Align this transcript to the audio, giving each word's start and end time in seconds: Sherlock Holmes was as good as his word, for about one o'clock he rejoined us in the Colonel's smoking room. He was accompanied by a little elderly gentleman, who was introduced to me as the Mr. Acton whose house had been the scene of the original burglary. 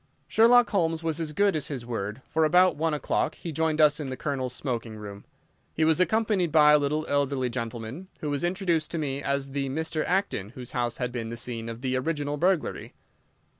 Sherlock 0.27 0.71
Holmes 0.71 1.03
was 1.03 1.19
as 1.21 1.31
good 1.31 1.55
as 1.55 1.67
his 1.67 1.85
word, 1.85 2.23
for 2.27 2.43
about 2.43 2.75
one 2.75 2.95
o'clock 2.95 3.35
he 3.35 3.49
rejoined 3.49 3.79
us 3.79 3.99
in 3.99 4.09
the 4.09 4.17
Colonel's 4.17 4.51
smoking 4.55 4.95
room. 4.95 5.25
He 5.75 5.85
was 5.85 5.99
accompanied 5.99 6.51
by 6.51 6.71
a 6.71 6.79
little 6.79 7.05
elderly 7.07 7.51
gentleman, 7.51 8.07
who 8.19 8.31
was 8.31 8.43
introduced 8.43 8.89
to 8.89 8.97
me 8.97 9.21
as 9.21 9.51
the 9.51 9.69
Mr. 9.69 10.03
Acton 10.05 10.53
whose 10.55 10.71
house 10.71 10.97
had 10.97 11.11
been 11.11 11.29
the 11.29 11.37
scene 11.37 11.69
of 11.69 11.81
the 11.81 11.95
original 11.95 12.37
burglary. 12.37 12.95